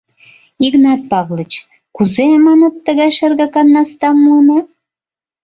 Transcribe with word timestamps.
Игнат 0.65 1.01
Павлыч, 1.11 1.51
кузе, 1.95 2.25
маныт, 2.45 2.75
тыгай 2.85 3.11
шергакан 3.17 3.67
настам 3.75 4.15
муынат? 4.23 4.67